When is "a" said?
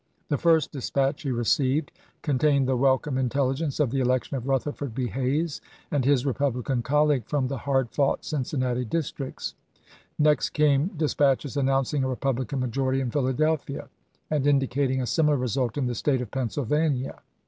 12.03-12.07, 15.03-15.05